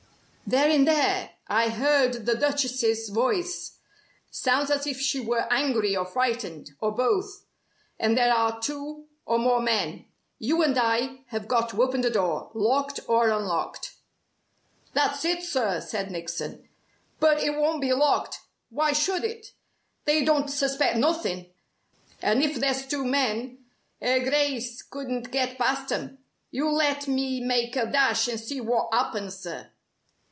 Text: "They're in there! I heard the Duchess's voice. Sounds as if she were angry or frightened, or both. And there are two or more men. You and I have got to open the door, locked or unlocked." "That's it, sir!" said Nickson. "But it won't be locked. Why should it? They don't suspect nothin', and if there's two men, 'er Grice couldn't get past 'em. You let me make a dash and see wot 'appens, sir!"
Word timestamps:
"They're 0.47 0.69
in 0.69 0.83
there! 0.83 1.29
I 1.47 1.69
heard 1.69 2.25
the 2.25 2.35
Duchess's 2.35 3.07
voice. 3.07 3.77
Sounds 4.31 4.69
as 4.69 4.85
if 4.85 4.99
she 4.99 5.21
were 5.21 5.47
angry 5.49 5.95
or 5.95 6.03
frightened, 6.03 6.71
or 6.81 6.91
both. 6.91 7.45
And 7.97 8.17
there 8.17 8.33
are 8.33 8.59
two 8.59 9.05
or 9.25 9.39
more 9.39 9.61
men. 9.61 10.07
You 10.39 10.61
and 10.61 10.77
I 10.77 11.21
have 11.27 11.47
got 11.47 11.69
to 11.69 11.81
open 11.81 12.01
the 12.01 12.09
door, 12.09 12.51
locked 12.53 12.99
or 13.07 13.29
unlocked." 13.29 13.93
"That's 14.91 15.23
it, 15.23 15.41
sir!" 15.41 15.79
said 15.79 16.11
Nickson. 16.11 16.67
"But 17.21 17.41
it 17.41 17.51
won't 17.55 17.79
be 17.79 17.93
locked. 17.93 18.39
Why 18.69 18.91
should 18.91 19.23
it? 19.23 19.53
They 20.03 20.25
don't 20.25 20.49
suspect 20.49 20.97
nothin', 20.97 21.49
and 22.21 22.43
if 22.43 22.57
there's 22.59 22.85
two 22.85 23.05
men, 23.05 23.57
'er 24.03 24.19
Grice 24.19 24.81
couldn't 24.81 25.31
get 25.31 25.57
past 25.57 25.93
'em. 25.93 26.17
You 26.49 26.69
let 26.69 27.07
me 27.07 27.39
make 27.39 27.77
a 27.77 27.85
dash 27.89 28.27
and 28.27 28.37
see 28.37 28.59
wot 28.59 28.89
'appens, 28.91 29.39
sir!" 29.39 29.71